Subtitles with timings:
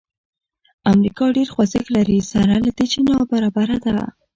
[0.91, 3.95] امریکا ډېر خوځښت لري سره له دې چې نابرابره ده.